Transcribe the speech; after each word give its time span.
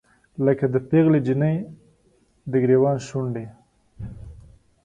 لکه 0.45 0.65
د 0.73 0.75
پیغلې 0.89 1.19
نجلۍ، 1.23 1.55
دګریوان 2.51 2.97
شونډې 3.07 3.45